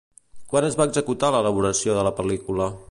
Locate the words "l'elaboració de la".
1.37-2.17